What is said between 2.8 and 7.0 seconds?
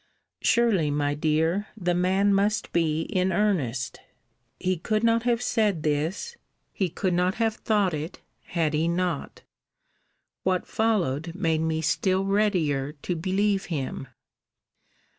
in earnest. He could not have said this; he